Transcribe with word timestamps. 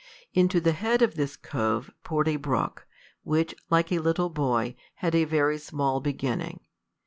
Into 0.33 0.59
the 0.59 0.71
head 0.71 1.03
of 1.03 1.13
this 1.13 1.37
cove 1.37 1.91
poured 2.03 2.27
a 2.27 2.37
brook, 2.37 2.87
which, 3.21 3.53
like 3.69 3.91
a 3.91 3.99
little 3.99 4.29
boy, 4.29 4.73
had 4.95 5.13
a 5.13 5.25
very 5.25 5.59
small 5.59 5.99
beginning. 5.99 6.61